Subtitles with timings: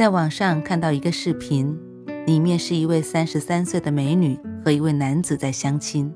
[0.00, 1.78] 在网上看到一个视频，
[2.26, 6.10] 里面是一位三十三岁的美女和一位男子在相亲。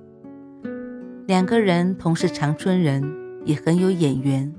[1.27, 3.05] 两个人同是长春人，
[3.45, 4.51] 也很有眼缘。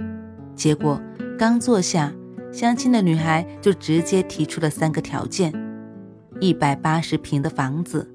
[0.54, 1.02] 结果
[1.40, 2.14] 刚坐下，
[2.52, 5.52] 相亲的女孩就直接提出了三个条件：
[6.40, 8.08] 一百八十平的房子，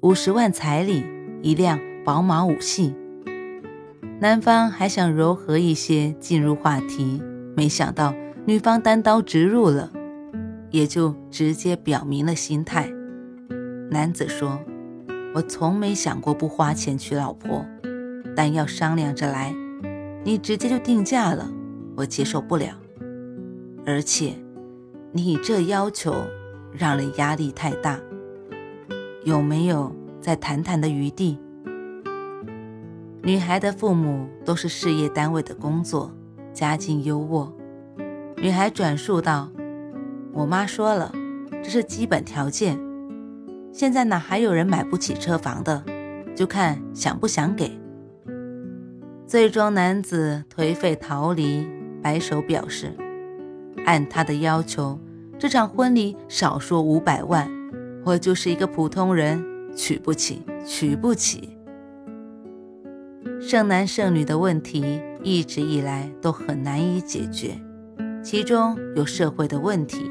[0.00, 1.04] 五十万彩礼，
[1.42, 2.94] 一辆宝马五系。
[4.18, 7.22] 男方还想柔和一些进入话题，
[7.54, 8.14] 没想到
[8.46, 9.92] 女方单刀直入了。
[10.74, 12.92] 也就直接表明了心态。
[13.92, 14.58] 男子说
[15.32, 17.64] ：“我从没想过不花钱娶老婆，
[18.34, 19.54] 但要商量着来。
[20.24, 21.48] 你直接就定价了，
[21.94, 22.76] 我接受不了。
[23.86, 24.34] 而且，
[25.12, 26.12] 你这要求
[26.72, 28.00] 让人压力太大。
[29.22, 31.38] 有没有再谈谈的余地？”
[33.22, 36.10] 女孩的父母都是事业单位的工作，
[36.52, 37.48] 家境优渥。
[38.38, 39.48] 女孩转述道。
[40.34, 41.12] 我妈说了，
[41.62, 42.76] 这是基本条件。
[43.72, 45.82] 现在哪还有人买不起车房的？
[46.34, 47.70] 就看想不想给。
[49.26, 51.66] 最终，男子颓废逃离，
[52.02, 52.92] 摆手表示，
[53.86, 54.98] 按他的要求，
[55.38, 57.48] 这场婚礼少说五百万，
[58.04, 59.44] 我就是一个普通人，
[59.76, 61.56] 娶不起，娶不起。
[63.40, 67.60] 剩男剩女的问题一直以来都很难以解决，
[68.22, 70.10] 其中有社会的问题。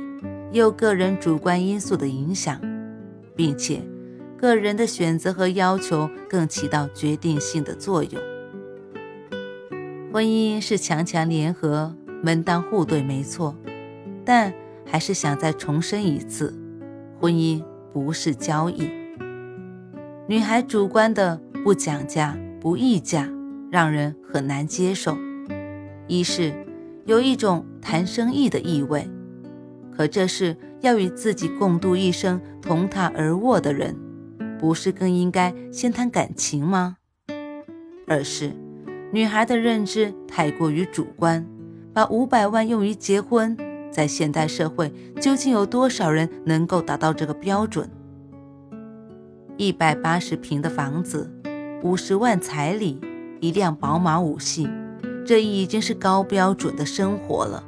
[0.54, 2.62] 有个人主观因素的影响，
[3.36, 3.82] 并且
[4.38, 8.22] 个人的选择和要求更起到决定性的作用。
[10.12, 13.56] 婚姻是强强联合、门当户对，没错，
[14.24, 14.54] 但
[14.86, 16.54] 还是想再重申一次：
[17.20, 18.88] 婚姻不是交易。
[20.28, 23.28] 女孩主观的不讲价、不议价，
[23.72, 25.18] 让人很难接受。
[26.08, 26.54] 一是
[27.06, 29.10] 有一种谈生意的意味。
[29.96, 33.96] 可这是要与自己共度一生、同榻而卧的人，
[34.60, 36.98] 不是更应该先谈感情吗？
[38.08, 38.52] 而是
[39.12, 41.46] 女孩的认知太过于主观，
[41.94, 43.56] 把五百万用于结婚，
[43.92, 47.90] 在现代社会究竟有多少人能够达到这个标准？
[49.58, 51.32] 一百八十平的房子，
[51.84, 53.00] 五十万彩礼，
[53.40, 54.68] 一辆宝马五系，
[55.24, 57.64] 这已经是高标准的生活了。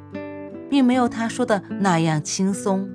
[0.68, 2.88] 并没有他说的那样轻松，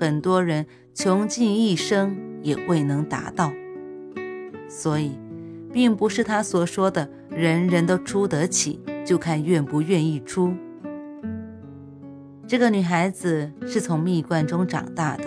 [0.00, 3.52] 很多人穷尽一生也未能达到，
[4.68, 5.18] 所以，
[5.72, 10.54] 并不是他所说的人人都出得起，就看愿不愿意出。
[12.46, 15.24] 这个女孩子是从蜜罐中长大的，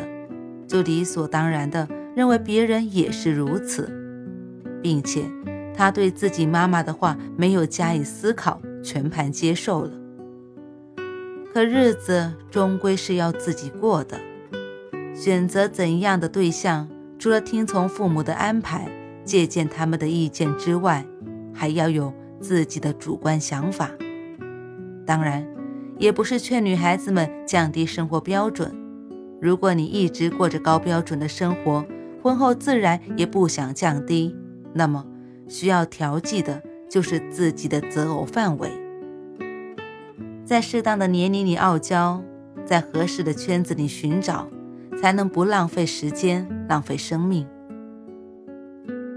[0.67, 3.89] 就理所当然的认为别人也是如此，
[4.81, 5.25] 并且
[5.75, 9.91] 她对自己妈妈的话没有加以思考，全盘接受了。
[11.53, 14.17] 可日子终归是要自己过的，
[15.13, 16.87] 选择怎样的对象，
[17.19, 18.89] 除了听从父母的安排、
[19.25, 21.05] 借鉴他们的意见之外，
[21.53, 23.91] 还要有自己的主观想法。
[25.05, 25.45] 当然，
[25.97, 28.73] 也不是劝女孩子们降低生活标准。
[29.41, 31.85] 如果你一直过着高标准的生活，
[32.23, 34.33] 婚后自然也不想降低，
[34.73, 35.05] 那么
[35.49, 38.69] 需要调剂的就是自己的择偶范围。
[40.51, 42.21] 在适当的年龄里傲娇，
[42.65, 44.49] 在合适的圈子里寻找，
[45.01, 47.47] 才能不浪费时间、浪费生命。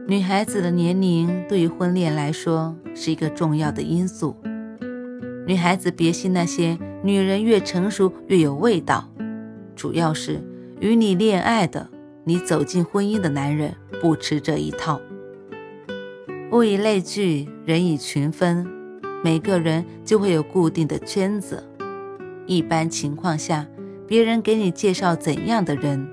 [0.07, 4.37] 女孩子的年龄对于婚恋来说是一个重要的因素。
[5.45, 9.11] 女孩子别信那些女人越成熟越有味道，
[9.75, 10.41] 主要是
[10.79, 11.91] 与你恋爱的、
[12.23, 15.01] 你走进婚姻的男人不吃这一套。
[16.53, 18.84] 物以类聚，人以群分。
[19.25, 21.65] 每个人就会有固定的圈子，
[22.47, 23.67] 一般情况下，
[24.07, 26.07] 别人给你介绍怎样的人，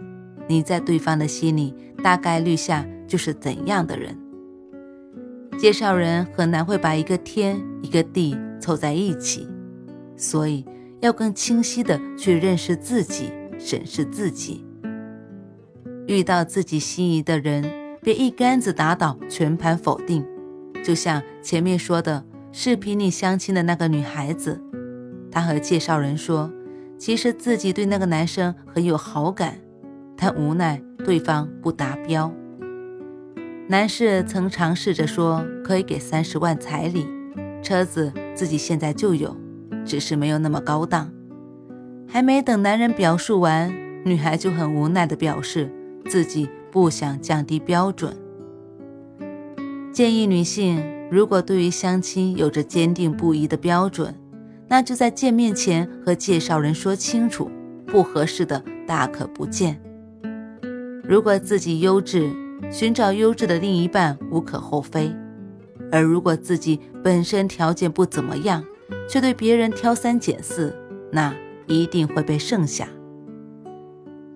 [0.47, 4.17] 你在对方的心里大概率下就是怎样的人。
[5.59, 9.45] 介绍人很难会把一个天一个地凑在一起，
[10.15, 10.65] 所以
[11.01, 13.29] 要更清晰的去认识自己，
[13.59, 14.65] 审视自己。
[16.07, 17.69] 遇到自己心仪的人，
[18.01, 20.25] 别一竿子打倒，全盘否定。
[20.81, 22.23] 就像前面说的。
[22.53, 24.61] 视频里相亲的那个女孩子，
[25.31, 26.51] 她和介绍人说，
[26.97, 29.57] 其实自己对那个男生很有好感，
[30.17, 32.31] 但无奈对方不达标。
[33.69, 37.07] 男士曾尝试着说可以给三十万彩礼，
[37.63, 39.33] 车子自己现在就有，
[39.85, 41.09] 只是没有那么高档。
[42.05, 43.73] 还没等男人表述完，
[44.03, 45.71] 女孩就很无奈地表示
[46.09, 48.13] 自己不想降低标准。
[49.93, 54.15] 建议女性，如果对于相亲有着坚定不移的标准，
[54.67, 57.51] 那就在见面前和介绍人说清楚，
[57.85, 59.79] 不合适的大可不见。
[61.03, 62.31] 如果自己优质。
[62.69, 65.13] 寻找优质的另一半无可厚非，
[65.91, 68.63] 而如果自己本身条件不怎么样，
[69.09, 70.73] 却对别人挑三拣四，
[71.11, 71.35] 那
[71.67, 72.87] 一定会被剩下。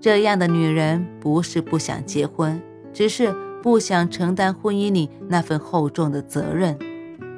[0.02, 2.62] 这样的女人不是不想结婚，
[2.92, 3.34] 只是
[3.66, 6.78] 不想承担婚姻里那份厚重的责任，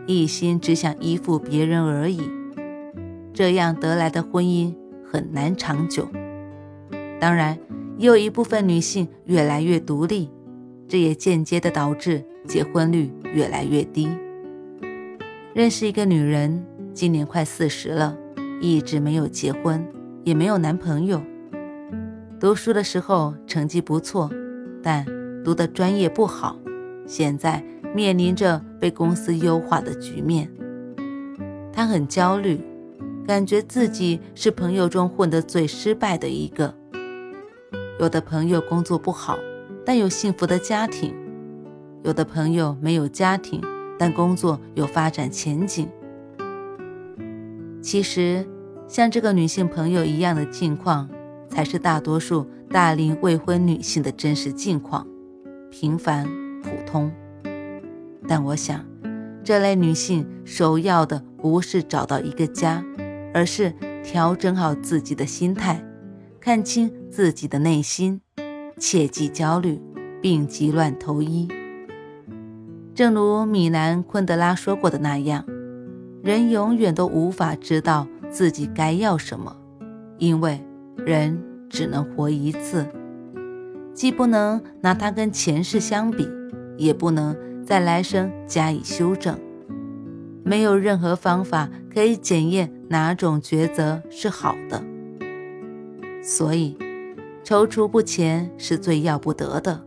[0.08, 2.30] 一心只想依附别人而已。
[3.34, 4.76] 这样得来的婚姻
[5.10, 6.06] 很难长久。
[7.18, 7.58] 当然，
[7.98, 10.30] 也有一部分女性越来越独立。
[10.86, 14.10] 这也间接的导致结婚率越来越低。
[15.54, 16.62] 认识一个女人，
[16.94, 18.18] 今年快四十了，
[18.60, 19.82] 一直没有结婚，
[20.26, 21.22] 也没有男朋友。
[22.38, 24.30] 读书的时候成绩不错，
[24.84, 25.06] 但
[25.48, 26.60] 读的专业不好，
[27.06, 27.64] 现在
[27.96, 30.52] 面临着被公司优化的局面。
[31.72, 32.60] 她很焦虑，
[33.26, 36.76] 感觉自己是朋友中混得最失败的一个。
[37.98, 39.40] 有的朋友工作不好。
[39.86, 41.16] 但有幸福的家庭，
[42.04, 43.62] 有的朋友没有家庭，
[43.98, 45.88] 但工作有发展前景。
[47.82, 48.46] 其实，
[48.86, 51.10] 像这个女性朋友一样的境况，
[51.48, 55.08] 才是大多数大龄未婚女性的真实境况，
[55.80, 56.28] 平凡
[56.64, 57.12] 普通。
[58.28, 58.84] 但我想，
[59.44, 62.84] 这类女性首要的不是找到一个家，
[63.32, 63.72] 而是
[64.04, 65.86] 调整好自己的心态，
[66.40, 68.20] 看清自己的内心。
[68.80, 69.80] 切忌焦虑，
[70.20, 71.48] 病急乱投医。
[72.96, 75.46] 正如米兰昆德拉说过的那样，
[76.24, 79.56] 人永远都无法知道自己该要什么，
[80.18, 80.60] 因为
[80.96, 81.40] 人
[81.70, 82.88] 只能活一次，
[83.98, 86.30] 既不能拿它跟前世相比，
[86.78, 87.36] 也不能
[87.66, 89.40] 在来生加以修正。
[90.44, 94.84] 没有任何方法可以检验哪种抉择是好的，
[96.22, 96.78] 所以。
[97.44, 99.82] 踌躇不前是最要不得的，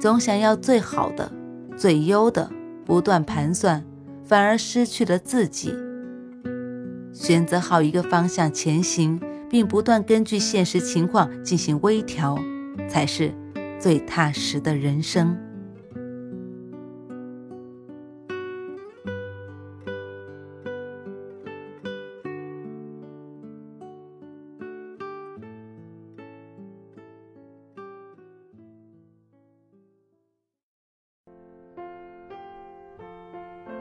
[0.00, 1.30] 总想要最好的、
[1.76, 2.50] 最优的，
[2.86, 3.84] 不断盘算，
[4.24, 5.74] 反而失去了自己。
[7.12, 9.20] 选择好一个方向前行，
[9.50, 12.38] 并不断根据现实情况进行微调，
[12.88, 13.32] 才是
[13.78, 15.36] 最踏实的人生。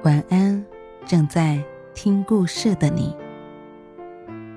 [0.04, 0.64] 晚安，
[1.06, 1.62] 正在
[1.94, 3.14] 听故事的你。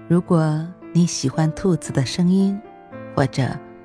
[0.06, 2.60] 如果你喜欢兔子的声音，
[3.16, 3.42] 或者